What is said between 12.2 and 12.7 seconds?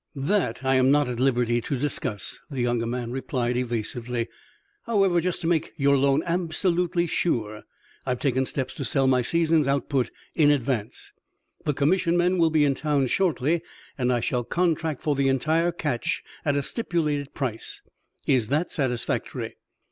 will be